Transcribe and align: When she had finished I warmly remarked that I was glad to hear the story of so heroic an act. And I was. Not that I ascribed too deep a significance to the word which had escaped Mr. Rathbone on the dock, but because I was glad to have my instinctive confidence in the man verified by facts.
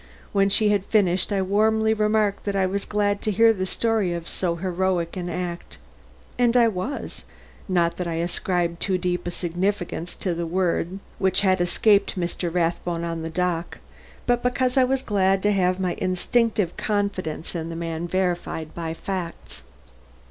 When 0.31 0.49
she 0.49 0.69
had 0.69 0.83
finished 0.87 1.31
I 1.31 1.43
warmly 1.43 1.93
remarked 1.93 2.45
that 2.45 2.55
I 2.55 2.65
was 2.65 2.85
glad 2.85 3.21
to 3.21 3.29
hear 3.31 3.53
the 3.53 3.67
story 3.67 4.13
of 4.13 4.27
so 4.27 4.55
heroic 4.55 5.15
an 5.15 5.29
act. 5.29 5.77
And 6.39 6.57
I 6.57 6.67
was. 6.69 7.23
Not 7.69 7.97
that 7.97 8.07
I 8.07 8.15
ascribed 8.15 8.79
too 8.81 8.97
deep 8.97 9.27
a 9.27 9.29
significance 9.29 10.15
to 10.15 10.33
the 10.33 10.47
word 10.47 10.97
which 11.19 11.41
had 11.41 11.61
escaped 11.61 12.19
Mr. 12.19 12.51
Rathbone 12.51 13.03
on 13.03 13.21
the 13.21 13.29
dock, 13.29 13.77
but 14.25 14.41
because 14.41 14.75
I 14.75 14.85
was 14.85 15.03
glad 15.03 15.43
to 15.43 15.51
have 15.51 15.79
my 15.79 15.93
instinctive 15.99 16.75
confidence 16.77 17.53
in 17.53 17.69
the 17.69 17.75
man 17.75 18.07
verified 18.07 18.73
by 18.73 18.95
facts. 18.95 19.61